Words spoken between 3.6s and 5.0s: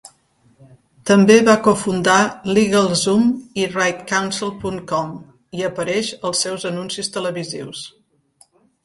i RightCounsel punt